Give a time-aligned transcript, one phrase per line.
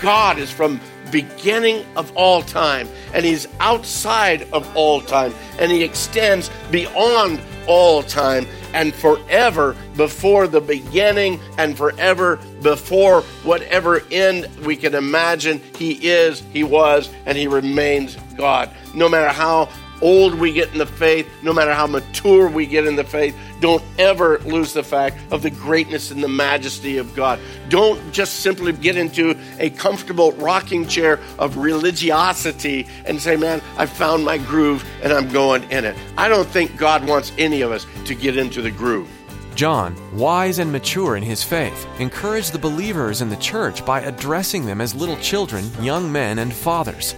[0.00, 5.82] God is from beginning of all time and he's outside of all time and he
[5.82, 14.76] extends beyond all time and forever before the beginning and forever before whatever end we
[14.76, 18.70] can imagine he is he was and he remains God.
[18.94, 19.68] No matter how
[20.00, 23.36] old we get in the faith, no matter how mature we get in the faith,
[23.60, 27.38] don't ever lose the fact of the greatness and the majesty of God.
[27.68, 33.86] Don't just simply get into a comfortable rocking chair of religiosity and say, man, I
[33.86, 35.96] found my groove and I'm going in it.
[36.16, 39.08] I don't think God wants any of us to get into the groove.
[39.54, 44.64] John, wise and mature in his faith, encouraged the believers in the church by addressing
[44.64, 47.14] them as little children, young men, and fathers.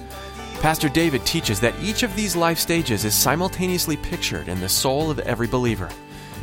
[0.63, 5.11] Pastor David teaches that each of these life stages is simultaneously pictured in the soul
[5.11, 5.89] of every believer.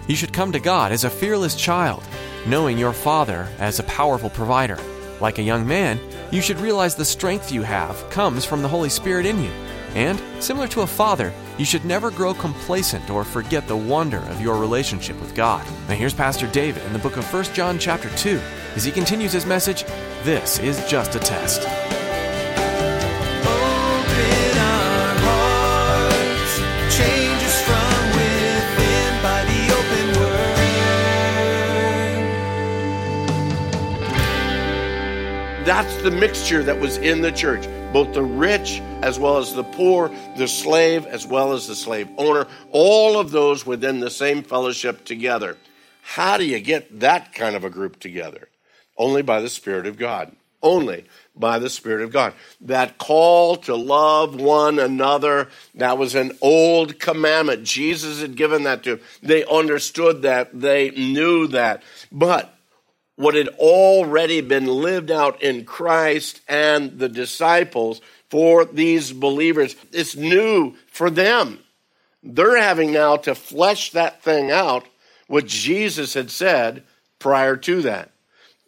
[0.09, 2.03] You should come to God as a fearless child,
[2.45, 4.77] knowing your Father as a powerful provider.
[5.21, 8.89] Like a young man, you should realize the strength you have comes from the Holy
[8.89, 9.51] Spirit in you.
[9.95, 14.41] And, similar to a father, you should never grow complacent or forget the wonder of
[14.41, 15.65] your relationship with God.
[15.87, 18.37] Now here's Pastor David in the book of 1 John chapter 2
[18.75, 19.85] as he continues his message,
[20.23, 21.98] This is just a test.
[35.69, 37.67] That's the mixture that was in the church.
[37.93, 42.09] Both the rich as well as the poor, the slave as well as the slave
[42.17, 45.57] owner, all of those within the same fellowship together.
[46.01, 48.49] How do you get that kind of a group together?
[48.97, 50.35] Only by the Spirit of God.
[50.63, 52.33] Only by the Spirit of God.
[52.61, 57.63] That call to love one another, that was an old commandment.
[57.63, 59.05] Jesus had given that to them.
[59.21, 61.83] They understood that, they knew that.
[62.11, 62.55] But
[63.19, 67.99] what had already been lived out in Christ and the disciples
[68.29, 71.59] for these believers, it's new for them.
[72.23, 74.85] They're having now to flesh that thing out,
[75.27, 76.83] what Jesus had said
[77.19, 78.11] prior to that.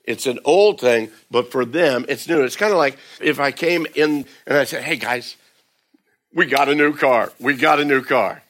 [0.03, 2.43] It's an old thing, but for them, it's new.
[2.43, 5.37] It's kind of like if I came in and I said, hey guys,
[6.33, 7.31] we got a new car.
[7.39, 8.43] We got a new car.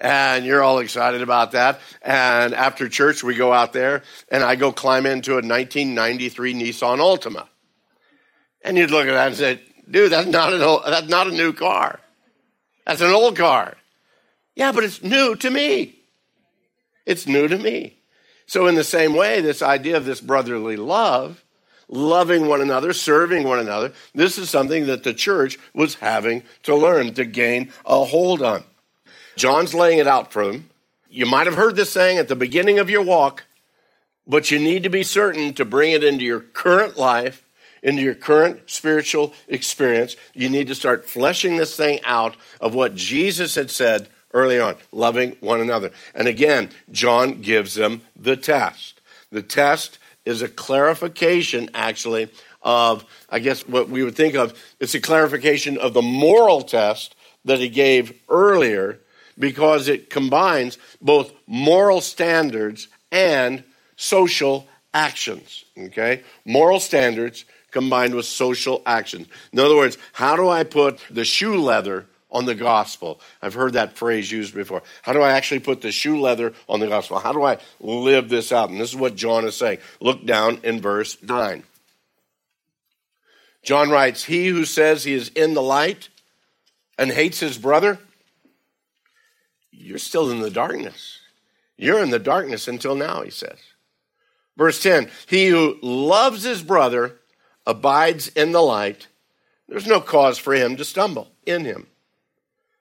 [0.00, 1.80] And you're all excited about that.
[2.02, 6.98] And after church, we go out there and I go climb into a 1993 Nissan
[6.98, 7.48] Altima.
[8.62, 9.60] And you'd look at that and say,
[9.90, 12.00] dude, that's not, an old, that's not a new car.
[12.86, 13.76] That's an old car.
[14.54, 15.96] Yeah, but it's new to me.
[17.06, 17.98] It's new to me.
[18.46, 21.44] So, in the same way, this idea of this brotherly love,
[21.88, 26.74] loving one another, serving one another, this is something that the church was having to
[26.74, 28.64] learn to gain a hold on.
[29.38, 30.68] John's laying it out for them.
[31.08, 33.44] You might have heard this saying at the beginning of your walk,
[34.26, 37.42] but you need to be certain to bring it into your current life,
[37.82, 40.16] into your current spiritual experience.
[40.34, 44.76] You need to start fleshing this thing out of what Jesus had said early on,
[44.92, 45.92] loving one another.
[46.14, 49.00] And again, John gives them the test.
[49.30, 52.28] The test is a clarification, actually,
[52.60, 54.58] of, I guess, what we would think of.
[54.80, 58.98] It's a clarification of the moral test that he gave earlier
[59.38, 63.62] because it combines both moral standards and
[63.96, 65.64] social actions.
[65.78, 66.22] Okay?
[66.44, 69.28] Moral standards combined with social actions.
[69.52, 73.20] In other words, how do I put the shoe leather on the gospel.
[73.40, 74.82] I've heard that phrase used before.
[75.02, 77.18] How do I actually put the shoe leather on the gospel?
[77.18, 78.70] How do I live this out?
[78.70, 79.78] And this is what John is saying.
[80.00, 81.62] Look down in verse 9.
[83.62, 86.08] John writes, He who says he is in the light
[86.98, 87.98] and hates his brother,
[89.78, 91.20] you're still in the darkness.
[91.76, 93.58] You're in the darkness until now, he says.
[94.56, 97.16] Verse 10 He who loves his brother
[97.66, 99.06] abides in the light.
[99.68, 101.86] There's no cause for him to stumble in him.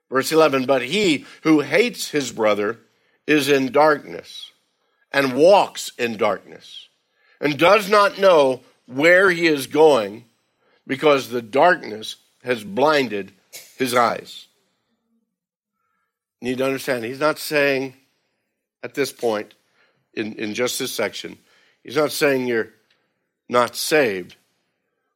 [0.10, 2.80] Verse 11, but he who hates his brother
[3.28, 4.52] is in darkness
[5.12, 6.88] and walks in darkness
[7.42, 10.24] and does not know where he is going
[10.88, 13.34] because the darkness has blinded
[13.78, 14.47] his eyes.
[16.42, 17.94] Need to understand, he's not saying
[18.84, 19.54] at this point,
[20.14, 21.38] in, in just this section,
[21.84, 22.70] he's not saying you're
[23.50, 24.36] not saved.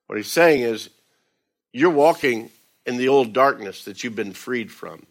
[0.07, 0.89] What he's saying is
[1.73, 2.49] you're walking
[2.85, 5.05] in the old darkness that you've been freed from.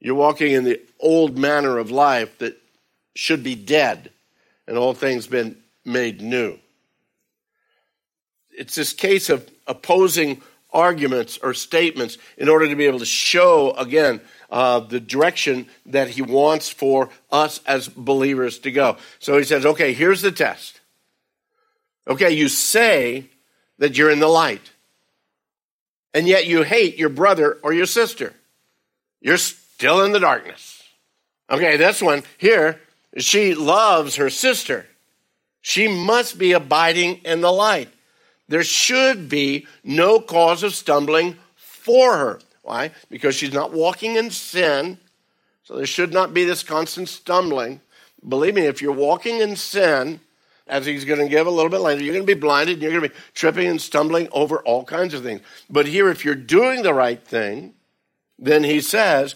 [0.00, 2.60] You're walking in the old manner of life that
[3.14, 4.10] should be dead
[4.66, 6.58] and all things been made new.
[8.50, 10.42] It's this case of opposing
[10.72, 16.10] arguments or statements in order to be able to show, again, uh, the direction that
[16.10, 18.96] he wants for us as believers to go.
[19.18, 20.80] So he says, okay, here's the test.
[22.06, 23.26] Okay, you say
[23.78, 24.70] that you're in the light,
[26.14, 28.32] and yet you hate your brother or your sister.
[29.20, 30.82] You're still in the darkness.
[31.50, 32.80] Okay, this one here,
[33.18, 34.86] she loves her sister.
[35.60, 37.90] She must be abiding in the light.
[38.48, 42.40] There should be no cause of stumbling for her.
[42.68, 42.90] Why?
[43.08, 44.98] Because she's not walking in sin.
[45.62, 47.80] So there should not be this constant stumbling.
[48.28, 50.20] Believe me, if you're walking in sin,
[50.66, 52.82] as he's going to give a little bit later, you're going to be blinded, and
[52.82, 55.40] you're going to be tripping and stumbling over all kinds of things.
[55.70, 57.72] But here, if you're doing the right thing,
[58.38, 59.34] then he says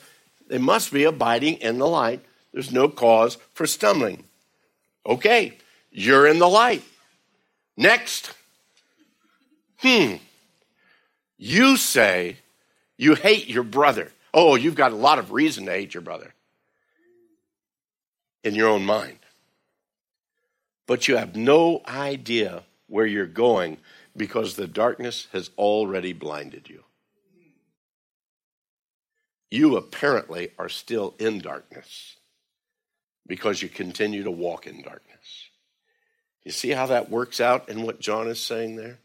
[0.48, 2.22] they must be abiding in the light.
[2.52, 4.24] There's no cause for stumbling.
[5.06, 5.56] Okay,
[5.90, 6.82] you're in the light.
[7.78, 8.34] Next.
[9.78, 10.16] Hmm.
[11.38, 12.36] You say
[12.96, 14.12] you hate your brother.
[14.34, 16.32] Oh, you've got a lot of reason to hate your brother
[18.44, 19.18] in your own mind.
[20.86, 23.78] But you have no idea where you're going
[24.16, 26.84] because the darkness has already blinded you.
[29.50, 32.16] You apparently are still in darkness
[33.26, 35.48] because you continue to walk in darkness.
[36.44, 38.98] You see how that works out in what John is saying there?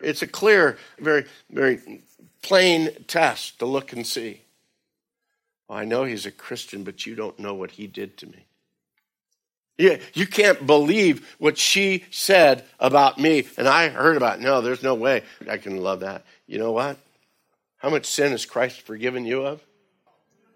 [0.00, 2.02] It's a clear, very, very
[2.42, 4.42] plain test to look and see.
[5.68, 8.46] Well, I know he's a Christian, but you don't know what he did to me.
[9.78, 14.38] Yeah, you can't believe what she said about me, and I heard about.
[14.38, 14.42] It.
[14.42, 16.24] No, there's no way I can love that.
[16.46, 16.98] You know what?
[17.78, 19.60] How much sin has Christ forgiven you of?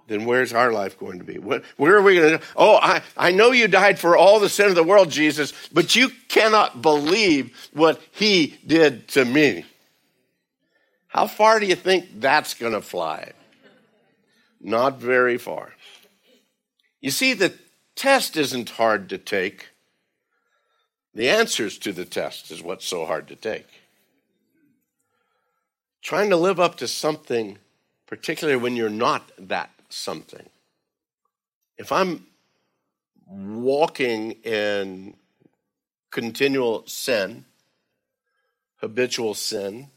[0.06, 1.38] Then where's our life going to be?
[1.38, 1.62] Where
[1.96, 2.44] are we going to?
[2.54, 5.96] Oh, I, I know you died for all the sin of the world, Jesus, but
[5.96, 9.64] you cannot believe what He did to me.
[11.16, 13.32] How far do you think that's going to fly?
[14.60, 15.72] Not very far.
[17.00, 17.54] You see, the
[17.94, 19.70] test isn't hard to take.
[21.14, 23.66] The answers to the test is what's so hard to take.
[26.02, 27.56] Trying to live up to something,
[28.06, 30.50] particularly when you're not that something.
[31.78, 32.26] If I'm
[33.26, 35.14] walking in
[36.10, 37.46] continual sin,
[38.82, 39.88] habitual sin,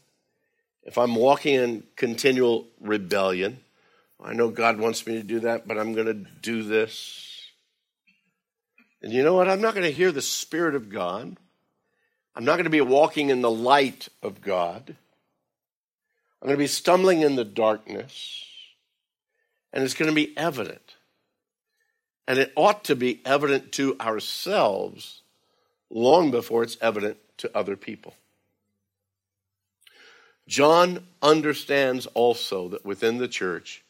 [0.84, 3.60] if I'm walking in continual rebellion,
[4.22, 7.26] I know God wants me to do that, but I'm going to do this.
[9.02, 9.48] And you know what?
[9.48, 11.36] I'm not going to hear the Spirit of God.
[12.34, 14.96] I'm not going to be walking in the light of God.
[16.40, 18.44] I'm going to be stumbling in the darkness.
[19.72, 20.96] And it's going to be evident.
[22.26, 25.22] And it ought to be evident to ourselves
[25.90, 28.14] long before it's evident to other people.
[30.50, 33.84] John understands also that within the church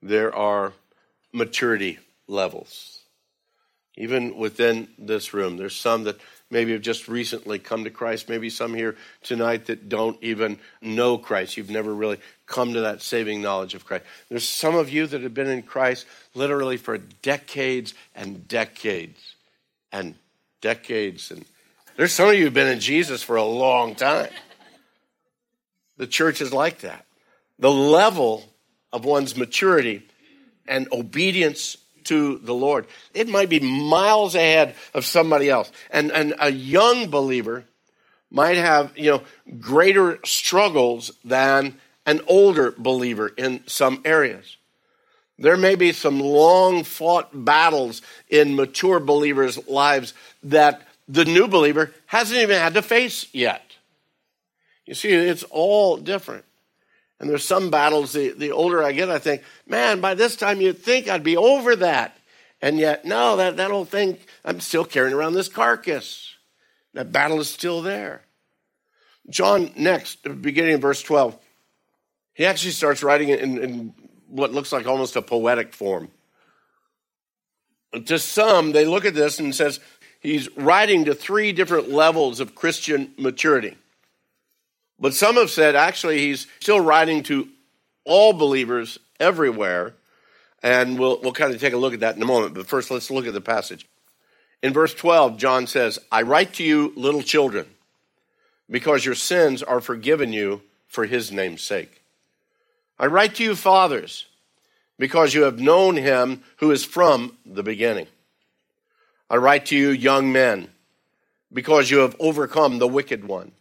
[0.00, 0.72] there are
[1.32, 1.98] maturity
[2.28, 3.00] levels.
[3.96, 8.50] Even within this room, there's some that maybe have just recently come to Christ, maybe
[8.50, 11.56] some here tonight that don't even know Christ.
[11.56, 14.04] You've never really come to that saving knowledge of Christ.
[14.28, 19.34] There's some of you that have been in Christ literally for decades and decades
[19.90, 20.14] and
[20.60, 21.32] decades.
[21.32, 21.44] And
[21.96, 24.30] there's some of you who've been in Jesus for a long time.
[25.96, 27.06] The church is like that.
[27.58, 28.44] The level
[28.92, 30.06] of one's maturity
[30.68, 32.86] and obedience to the Lord.
[33.14, 35.70] It might be miles ahead of somebody else.
[35.90, 37.64] And, and a young believer
[38.30, 39.22] might have, you know,
[39.60, 44.56] greater struggles than an older believer in some areas.
[45.38, 51.92] There may be some long fought battles in mature believers' lives that the new believer
[52.06, 53.65] hasn't even had to face yet.
[54.86, 56.44] You see, it's all different.
[57.18, 60.60] And there's some battles, the, the older I get, I think, man, by this time
[60.60, 62.16] you'd think I'd be over that.
[62.60, 66.34] And yet, no, that, that old thing, I'm still carrying around this carcass.
[66.94, 68.22] That battle is still there.
[69.28, 71.36] John, next, beginning of verse 12,
[72.34, 73.94] he actually starts writing in, in
[74.28, 76.10] what looks like almost a poetic form.
[78.04, 79.80] To some, they look at this and says
[80.20, 83.76] he's writing to three different levels of Christian maturity.
[84.98, 87.48] But some have said actually he's still writing to
[88.04, 89.94] all believers everywhere.
[90.62, 92.54] And we'll, we'll kind of take a look at that in a moment.
[92.54, 93.86] But first, let's look at the passage.
[94.62, 97.66] In verse 12, John says, I write to you, little children,
[98.70, 102.02] because your sins are forgiven you for his name's sake.
[102.98, 104.26] I write to you, fathers,
[104.98, 108.06] because you have known him who is from the beginning.
[109.28, 110.68] I write to you, young men,
[111.52, 113.52] because you have overcome the wicked one.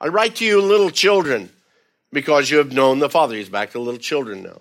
[0.00, 1.50] I write to you, little children,
[2.12, 3.34] because you have known the Father.
[3.34, 4.60] He's back to little children now.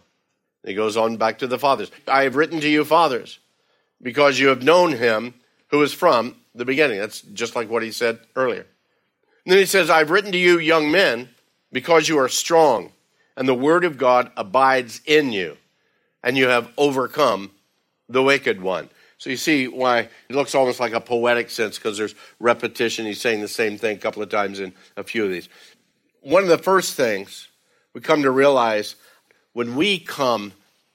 [0.65, 1.91] He goes on back to the fathers.
[2.07, 3.39] I have written to you, fathers,
[4.01, 5.35] because you have known him
[5.67, 6.99] who is from the beginning.
[6.99, 8.65] That's just like what he said earlier.
[9.45, 11.29] And then he says, I've written to you, young men,
[11.71, 12.91] because you are strong,
[13.37, 15.57] and the word of God abides in you,
[16.23, 17.51] and you have overcome
[18.09, 18.89] the wicked one.
[19.17, 23.05] So you see why it looks almost like a poetic sense because there's repetition.
[23.05, 25.49] He's saying the same thing a couple of times in a few of these.
[26.21, 27.47] One of the first things
[27.93, 28.95] we come to realize
[29.53, 30.51] when we come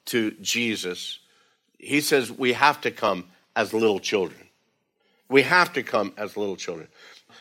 [0.07, 1.19] to Jesus,
[1.79, 3.25] he says we have to come
[3.57, 4.41] as little children.
[5.29, 6.89] We have to come as little children.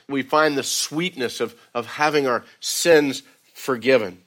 [0.08, 4.22] We find the sweetness of, of having our sins forgiven.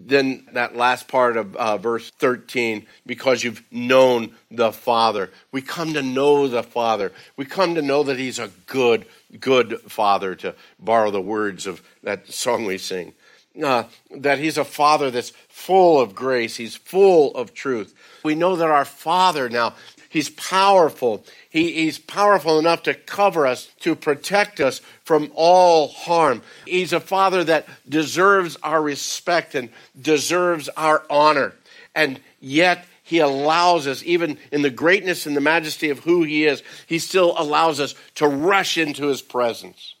[0.00, 5.30] Then that last part of uh, verse 13, because you've known the Father.
[5.50, 7.12] We come to know the Father.
[7.36, 9.06] We come to know that He's a good,
[9.40, 13.12] good Father, to borrow the words of that song we sing.
[13.60, 17.92] Uh, that He's a Father that's full of grace, He's full of truth.
[18.22, 19.74] We know that our Father now
[20.08, 21.24] He's powerful.
[21.50, 26.42] He, he's powerful enough to cover us, to protect us from all harm.
[26.66, 29.68] He's a father that deserves our respect and
[30.00, 31.54] deserves our honor.
[31.94, 36.46] And yet, he allows us, even in the greatness and the majesty of who he
[36.46, 39.94] is, he still allows us to rush into his presence,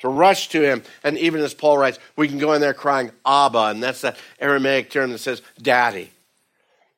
[0.00, 0.82] to rush to him.
[1.04, 4.16] And even as Paul writes, we can go in there crying, Abba, and that's that
[4.40, 6.10] Aramaic term that says, Daddy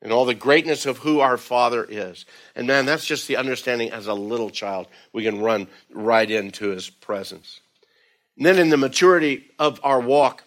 [0.01, 2.25] and all the greatness of who our Father is.
[2.55, 4.87] And man, that's just the understanding as a little child.
[5.13, 7.61] We can run right into His presence.
[8.37, 10.43] And then in the maturity of our walk,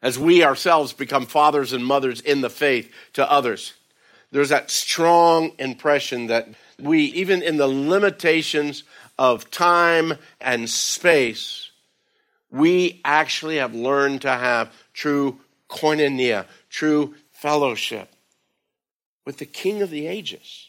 [0.00, 3.74] as we ourselves become fathers and mothers in the faith to others,
[4.30, 8.84] there's that strong impression that we, even in the limitations
[9.18, 11.70] of time and space,
[12.50, 18.10] we actually have learned to have true koinonia, true fellowship
[19.24, 20.66] with the King of the ages.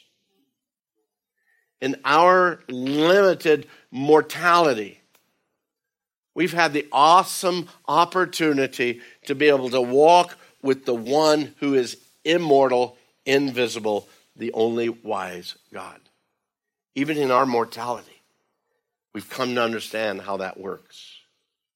[1.81, 4.99] In our limited mortality,
[6.35, 11.97] we've had the awesome opportunity to be able to walk with the one who is
[12.23, 15.99] immortal, invisible, the only wise God.
[16.95, 18.21] Even in our mortality,
[19.13, 21.15] we've come to understand how that works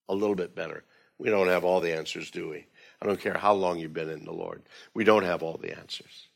[0.07, 0.83] a little bit better.
[1.17, 2.65] We don't have all the answers, do we?
[3.03, 4.61] I don't care how long you've been in the Lord.
[4.93, 6.29] We don't have all the answers.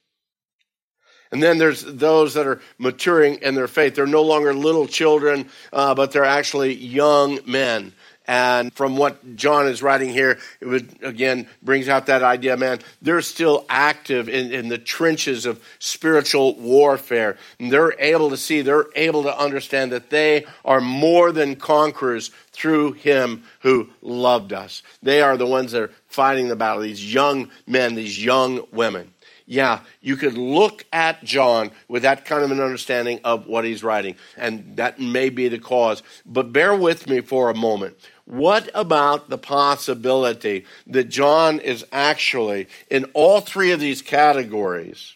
[1.31, 3.95] And then there's those that are maturing in their faith.
[3.95, 7.93] They're no longer little children, uh, but they're actually young men.
[8.27, 12.79] And from what John is writing here, it would again brings out that idea, man,
[13.01, 17.37] they're still active in, in the trenches of spiritual warfare.
[17.59, 22.31] And they're able to see, they're able to understand that they are more than conquerors
[22.51, 24.83] through him who loved us.
[25.01, 29.13] They are the ones that are fighting the battle, these young men, these young women.
[29.49, 33.81] Yeah, you could look at John with that kind of an understanding of what he's
[33.81, 36.03] writing, and that may be the cause.
[36.25, 37.95] But bear with me for a moment.
[38.25, 45.15] What about the possibility that John is actually in all three of these categories?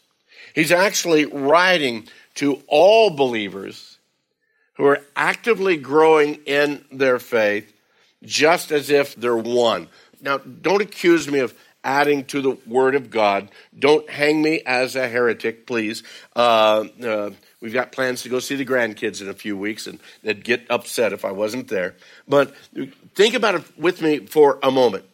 [0.56, 3.98] He's actually writing to all believers
[4.76, 7.74] who are actively growing in their faith,
[8.24, 9.90] just as if they're one.
[10.22, 13.50] Now, don't accuse me of adding to the Word of God.
[13.78, 16.04] Don't hang me as a heretic, please.
[16.36, 20.00] Uh, uh, we've got plans to go see the grandkids in a few weeks, and
[20.24, 21.96] they'd get upset if I wasn't there.
[22.28, 22.56] But
[23.16, 25.06] think about it with me for a moment.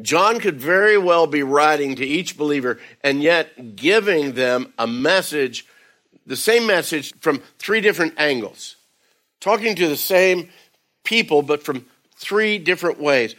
[0.00, 5.66] John could very well be writing to each believer and yet giving them a message,
[6.24, 8.76] the same message from three different angles.
[9.40, 10.50] Talking to the same
[11.04, 11.86] people, but from
[12.16, 13.34] three different ways.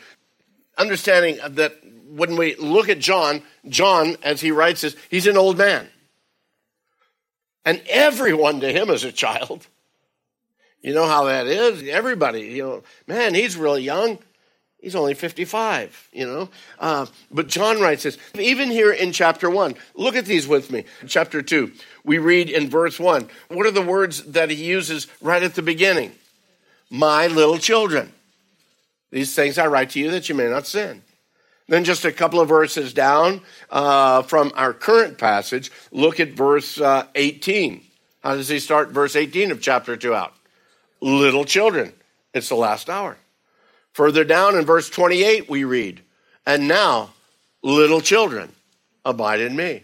[0.78, 5.58] Understanding that when we look at John, John, as he writes this, he's an old
[5.58, 5.88] man.
[7.66, 9.68] And everyone to him is a child.
[10.82, 11.88] You know how that is?
[11.88, 14.18] Everybody, you know, man, he's really young.
[14.82, 16.50] He's only 55, you know.
[16.80, 19.76] Uh, but John writes this, even here in chapter 1.
[19.96, 20.86] Look at these with me.
[21.06, 21.74] Chapter 2,
[22.06, 23.28] we read in verse 1.
[23.50, 26.14] What are the words that he uses right at the beginning?
[26.90, 28.14] My little children.
[29.12, 31.02] These things I write to you that you may not sin.
[31.70, 36.82] Then, just a couple of verses down uh, from our current passage, look at verse
[36.82, 37.84] uh, 18.
[38.24, 40.34] How does he start verse 18 of chapter 2 out?
[41.00, 41.94] Little children,
[42.34, 43.18] it's the last hour.
[43.94, 46.02] Further down in verse 28, we read,
[46.44, 47.12] And now,
[47.62, 48.52] little children,
[49.06, 49.84] abide in me.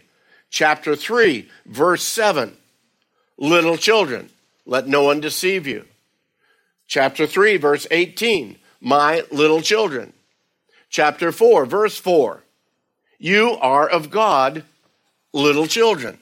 [0.50, 2.56] Chapter 3, verse 7,
[3.38, 4.28] little children,
[4.64, 5.84] let no one deceive you.
[6.88, 10.12] Chapter 3, verse 18, my little children.
[10.88, 12.42] Chapter 4, verse 4,
[13.18, 14.64] you are of God,
[15.32, 16.18] little children.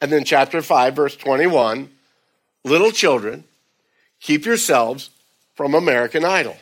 [0.00, 1.90] And then chapter 5, verse 21,
[2.64, 3.44] little children,
[4.20, 5.10] keep yourselves
[5.54, 6.56] from American Idol.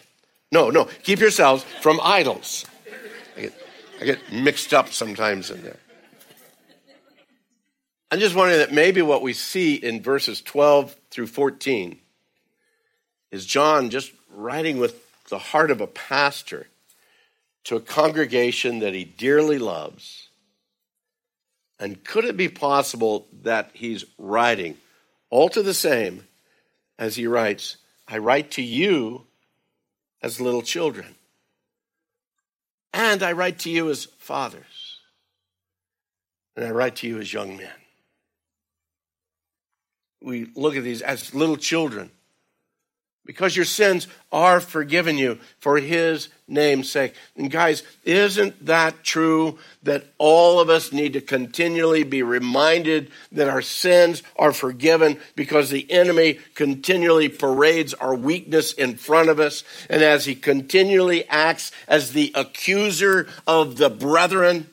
[0.51, 2.65] No, no, keep yourselves from idols.
[3.37, 3.55] I get,
[4.01, 5.77] I get mixed up sometimes in there.
[8.11, 11.99] I'm just wondering that maybe what we see in verses 12 through 14
[13.31, 16.67] is John just writing with the heart of a pastor
[17.69, 20.29] to a congregation that he dearly loves.
[21.79, 24.77] And could it be possible that he's writing
[25.31, 26.27] all to the same
[26.99, 29.27] as he writes, I write to you
[30.23, 31.15] as little children,
[32.93, 34.99] and I write to you as fathers,
[36.57, 37.71] and I write to you as young men
[40.21, 42.11] we look at these as little children.
[43.29, 47.13] Because your sins are forgiven you for his name's sake.
[47.37, 53.47] And guys, isn't that true that all of us need to continually be reminded that
[53.47, 59.63] our sins are forgiven because the enemy continually parades our weakness in front of us?
[59.91, 64.71] And as he continually acts as the accuser of the brethren,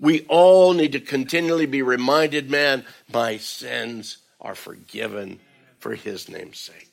[0.00, 5.38] we all need to continually be reminded, man, my sins are forgiven
[5.78, 6.87] for his name's sake.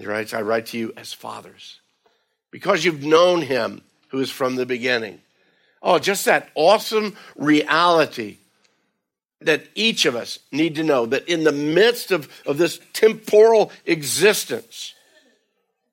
[0.00, 1.80] He writes, I write to you as fathers,
[2.50, 5.20] because you've known him who is from the beginning.
[5.82, 8.38] Oh, just that awesome reality
[9.40, 13.70] that each of us need to know that in the midst of, of this temporal
[13.86, 14.94] existence,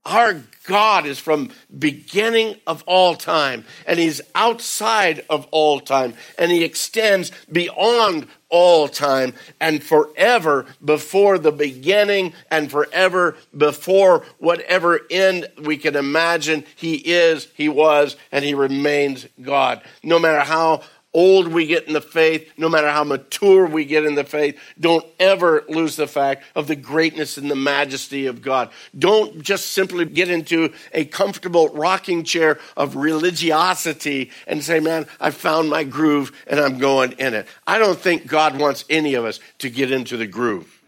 [0.05, 6.51] our God is from beginning of all time and he's outside of all time and
[6.51, 15.47] he extends beyond all time and forever before the beginning and forever before whatever end
[15.61, 19.81] we can imagine he is, he was, and he remains God.
[20.03, 20.81] No matter how
[21.15, 24.59] old we get in the faith, no matter how mature we get in the faith,
[24.77, 28.69] don't ever lose the fact of the greatness and the majesty of God.
[28.99, 35.31] Don't just simply get into a comfortable rocking chair of religiosity and say, man, I
[35.31, 37.47] found my groove and I'm going in it.
[37.65, 40.81] I don't think God wants any of us to get into the groove.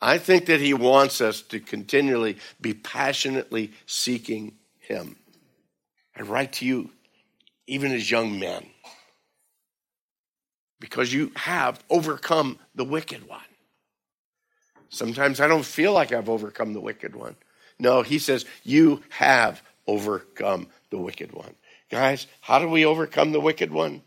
[0.00, 5.16] I think that He wants us to continually be passionately seeking Him.
[6.16, 6.90] I write to you,
[7.66, 8.66] even as young men
[10.82, 13.40] because you have overcome the wicked one.
[14.88, 17.36] Sometimes I don't feel like I've overcome the wicked one.
[17.78, 21.54] No, he says, You have overcome the wicked one.
[21.88, 24.02] Guys, how do we overcome the wicked one?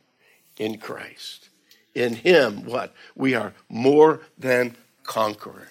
[0.57, 1.47] In Christ.
[1.93, 2.93] In him, what?
[3.15, 5.69] We are more than conquerors.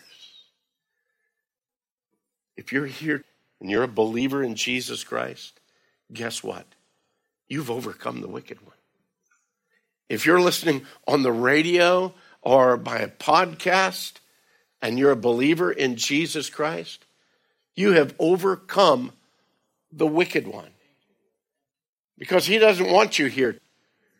[2.56, 3.24] If you're here
[3.60, 5.60] and you're a believer in Jesus Christ,
[6.10, 6.64] guess what?
[7.46, 8.74] You've overcome the wicked one.
[10.08, 14.14] If you're listening on the radio or by a podcast
[14.82, 17.04] and you're a believer in Jesus Christ,
[17.74, 19.12] you have overcome
[19.90, 20.70] the wicked one.
[22.18, 23.58] Because he doesn't want you here.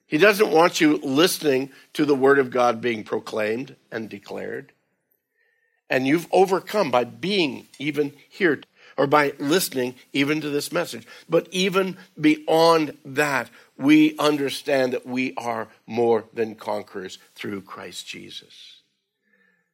[0.07, 4.73] He doesn't want you listening to the word of God being proclaimed and declared.
[5.90, 8.61] And you've overcome by being even here
[8.96, 11.07] or by listening even to this message.
[11.28, 18.80] But even beyond that, we understand that we are more than conquerors through Christ Jesus.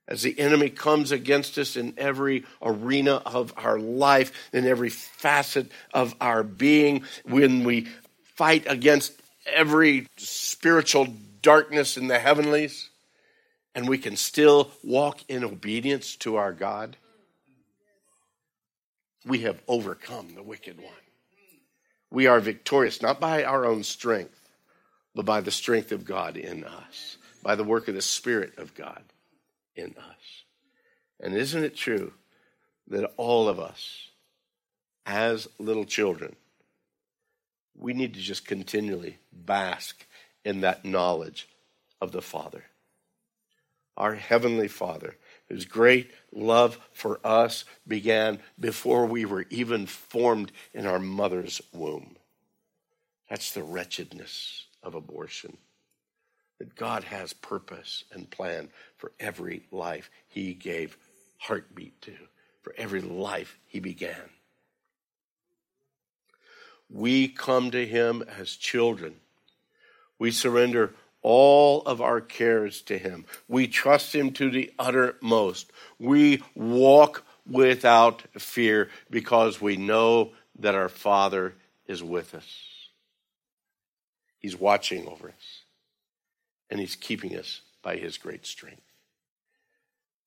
[0.08, 5.70] As the enemy comes against us in every arena of our life, in every facet
[5.94, 7.86] of our being, when we
[8.34, 9.12] fight against
[9.46, 11.06] every spiritual
[11.42, 12.90] darkness in the heavenlies,
[13.74, 16.96] and we can still walk in obedience to our God,
[19.26, 20.92] we have overcome the wicked one
[22.10, 24.50] we are victorious, not by our own strength,
[25.14, 28.74] but by the strength of God in us, by the work of the Spirit of
[28.74, 29.02] God
[29.76, 30.44] in us.
[31.20, 32.12] And isn't it true
[32.88, 34.08] that all of us,
[35.06, 36.34] as little children,
[37.76, 40.04] we need to just continually bask
[40.44, 41.48] in that knowledge
[42.00, 42.64] of the Father?
[43.96, 45.16] Our Heavenly Father,
[45.50, 52.16] whose great love for us began before we were even formed in our mother's womb.
[53.28, 55.56] That's the wretchedness of abortion.
[56.58, 60.96] That God has purpose and plan for every life He gave
[61.38, 62.14] heartbeat to,
[62.62, 64.30] for every life He began.
[66.88, 69.16] We come to Him as children.
[70.16, 73.24] We surrender all of our cares to Him.
[73.48, 75.70] We trust Him to the uttermost.
[75.98, 81.54] We walk without fear because we know that our Father
[81.86, 82.48] is with us.
[84.38, 85.62] He's watching over us,
[86.70, 88.82] and He's keeping us by His great strength.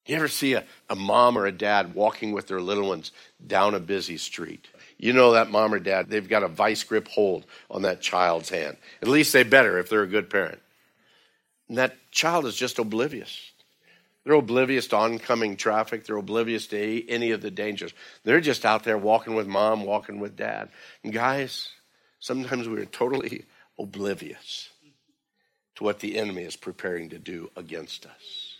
[0.06, 3.12] You ever see a, a mom or a dad walking with their little ones
[3.46, 4.68] down a busy street?
[4.98, 8.50] You know that mom or dad, they've got a vice grip hold on that child's
[8.50, 8.78] hand.
[9.02, 10.60] At least they better if they're a good parent.
[11.74, 13.52] And that child is just oblivious.
[14.24, 16.06] They're oblivious to oncoming traffic.
[16.06, 17.92] They're oblivious to any of the dangers.
[18.24, 20.70] They're just out there walking with mom, walking with dad.
[21.04, 21.70] And guys,
[22.20, 23.46] sometimes we're totally
[23.80, 24.70] oblivious
[25.78, 28.56] to what the enemy is preparing to do against us.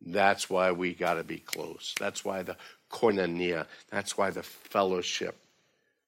[0.00, 1.94] That's why we got to be close.
[2.00, 2.56] That's why the
[2.90, 5.36] koinonia, that's why the fellowship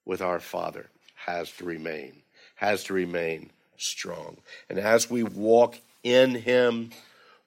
[0.06, 2.22] with our Father has to remain,
[2.54, 4.38] has to remain strong.
[4.68, 6.90] And as we walk in Him,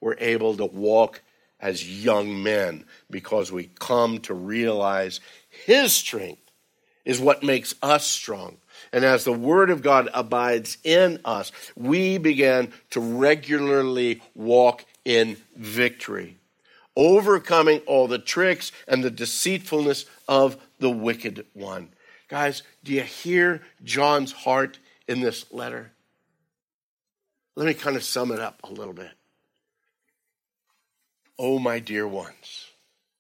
[0.02, 1.22] we're able to walk
[1.60, 5.20] as young men because we come to realize
[5.66, 6.42] His strength
[7.06, 8.58] is what makes us strong.
[8.92, 15.38] And as the Word of God abides in us, we begin to regularly walk in
[15.56, 16.36] victory,
[16.96, 21.90] overcoming all the tricks and the deceitfulness of the wicked one.
[22.28, 25.92] Guys, do you hear John's heart in this letter?
[27.58, 29.10] Let me kind of sum it up a little bit.
[31.40, 32.68] Oh, my dear ones,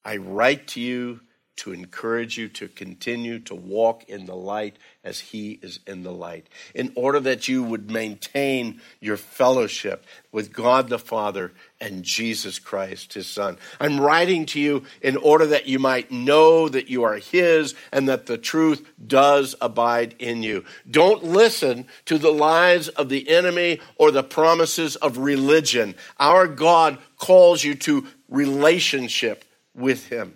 [0.05, 1.21] I write to you
[1.57, 6.11] to encourage you to continue to walk in the light as He is in the
[6.11, 12.59] light, in order that you would maintain your fellowship with God the Father and Jesus
[12.59, 13.57] Christ, His Son.
[13.79, 18.07] I'm writing to you in order that you might know that you are His and
[18.07, 20.63] that the truth does abide in you.
[20.89, 25.95] Don't listen to the lies of the enemy or the promises of religion.
[26.19, 29.43] Our God calls you to relationship
[29.73, 30.35] with Him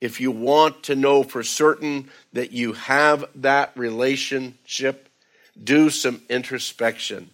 [0.00, 5.08] if you want to know for certain that you have that relationship,
[5.62, 7.30] do some introspection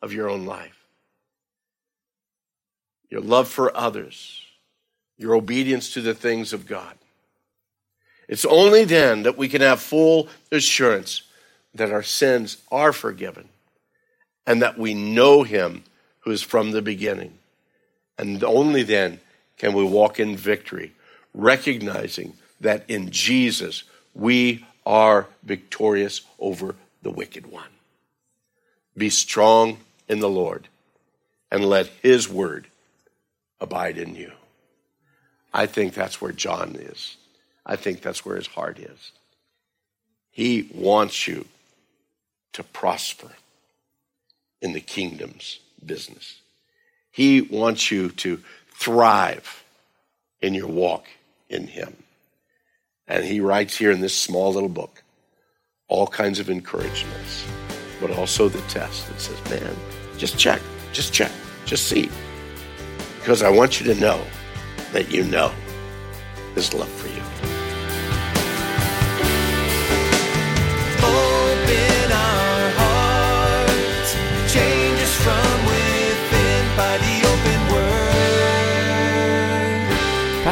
[0.00, 0.78] of your own life.
[3.10, 4.40] Your love for others,
[5.18, 6.94] your obedience to the things of God.
[8.26, 11.22] It's only then that we can have full assurance
[11.74, 13.48] that our sins are forgiven
[14.46, 15.84] and that we know Him
[16.20, 17.34] who is from the beginning.
[18.16, 19.20] And only then
[19.58, 20.92] can we walk in victory
[21.34, 27.70] recognizing that in Jesus we are victorious over the wicked one.
[28.96, 30.68] Be strong in the Lord
[31.50, 32.66] and let his word
[33.60, 34.32] abide in you.
[35.52, 37.16] I think that's where John is.
[37.64, 39.12] I think that's where his heart is.
[40.30, 41.46] He wants you
[42.54, 43.30] to prosper
[44.60, 46.40] in the kingdom's business.
[47.10, 48.40] He wants you to
[48.70, 49.62] thrive
[50.40, 51.06] in your walk
[51.52, 51.96] in him.
[53.06, 55.02] And he writes here in this small little book
[55.88, 57.44] all kinds of encouragements,
[58.00, 59.76] but also the test that says, man,
[60.16, 60.62] just check,
[60.92, 61.30] just check,
[61.66, 62.08] just see.
[63.18, 64.24] Because I want you to know
[64.92, 65.52] that you know
[66.54, 67.51] his love for you.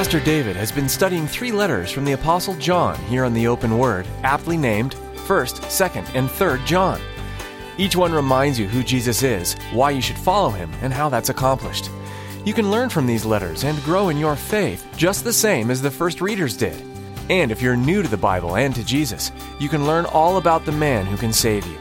[0.00, 3.76] Pastor David has been studying three letters from the Apostle John here on the Open
[3.76, 4.94] Word, aptly named
[5.26, 6.98] 1st, 2nd, and 3rd John.
[7.76, 11.28] Each one reminds you who Jesus is, why you should follow him, and how that's
[11.28, 11.90] accomplished.
[12.46, 15.82] You can learn from these letters and grow in your faith just the same as
[15.82, 16.82] the first readers did.
[17.28, 20.64] And if you're new to the Bible and to Jesus, you can learn all about
[20.64, 21.76] the man who can save you.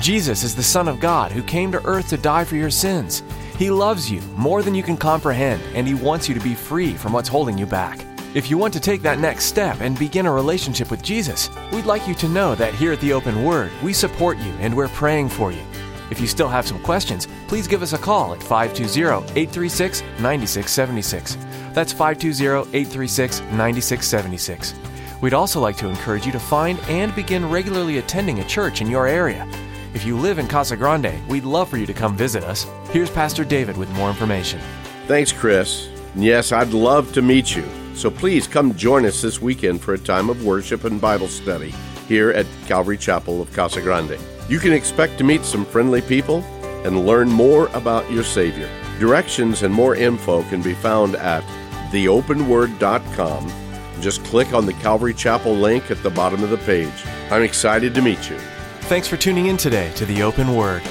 [0.00, 3.22] Jesus is the Son of God who came to earth to die for your sins.
[3.58, 6.94] He loves you more than you can comprehend, and He wants you to be free
[6.94, 7.98] from what's holding you back.
[8.32, 11.84] If you want to take that next step and begin a relationship with Jesus, we'd
[11.84, 14.86] like you to know that here at the Open Word, we support you and we're
[14.86, 15.62] praying for you.
[16.08, 21.36] If you still have some questions, please give us a call at 520 836 9676.
[21.72, 24.74] That's 520 836 9676.
[25.20, 28.88] We'd also like to encourage you to find and begin regularly attending a church in
[28.88, 29.48] your area.
[29.94, 32.64] If you live in Casa Grande, we'd love for you to come visit us.
[32.90, 34.60] Here's Pastor David with more information.
[35.06, 35.88] Thanks, Chris.
[36.14, 37.66] Yes, I'd love to meet you.
[37.94, 41.74] So please come join us this weekend for a time of worship and Bible study.
[42.08, 44.18] here at Calvary Chapel of Casa Grande.
[44.48, 46.42] You can expect to meet some friendly people
[46.86, 48.68] and learn more about your Savior.
[48.98, 51.44] Directions and more info can be found at
[51.92, 53.52] theopenword.com.
[54.00, 57.04] Just click on the Calvary Chapel link at the bottom of the page.
[57.30, 58.38] I'm excited to meet you.
[58.82, 60.82] Thanks for tuning in today to the Open Word.